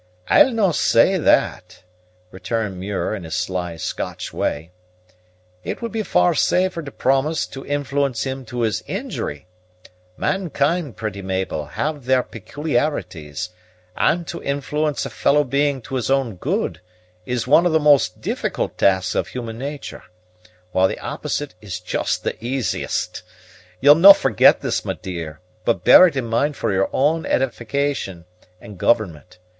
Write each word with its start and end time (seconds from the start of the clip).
"I'll 0.29 0.49
no' 0.49 0.71
say 0.71 1.19
that," 1.19 1.83
returned 2.31 2.79
Muir 2.79 3.13
in 3.13 3.23
his 3.23 3.35
sly 3.35 3.75
Scotch 3.77 4.33
way; 4.33 4.71
"it 5.63 5.79
would 5.79 5.91
be 5.91 6.01
far 6.01 6.33
safer 6.33 6.81
to 6.81 6.91
promise 6.91 7.45
to 7.45 7.63
influence 7.63 8.23
him 8.23 8.43
to 8.45 8.61
his 8.61 8.81
injury. 8.87 9.45
Mankind, 10.17 10.97
pretty 10.97 11.21
Mabel, 11.21 11.67
have 11.67 12.05
their 12.05 12.23
peculiarities; 12.23 13.49
and 13.95 14.25
to 14.25 14.41
influence 14.41 15.05
a 15.05 15.09
fellow 15.11 15.43
being 15.43 15.83
to 15.83 15.93
his 15.93 16.09
own 16.09 16.35
good 16.37 16.81
is 17.27 17.45
one 17.45 17.67
of 17.67 17.71
the 17.71 17.79
most 17.79 18.21
difficult 18.21 18.79
tasks 18.79 19.13
of 19.13 19.27
human 19.27 19.59
nature, 19.59 20.01
while 20.71 20.87
the 20.87 20.97
opposite 20.97 21.53
is 21.61 21.79
just 21.79 22.23
the 22.23 22.43
easiest. 22.43 23.21
You'll 23.79 23.93
no' 23.93 24.13
forget 24.13 24.61
this, 24.61 24.83
my 24.83 24.93
dear, 24.93 25.41
but 25.63 25.83
bear 25.83 26.07
it 26.07 26.15
in 26.15 26.25
mind 26.25 26.55
for 26.57 26.73
your 26.73 26.89
edification 27.27 28.25
and 28.59 28.79
government. 28.79 29.37